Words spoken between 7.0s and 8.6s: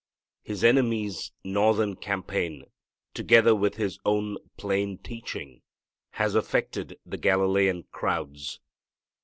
the Galilean crowds.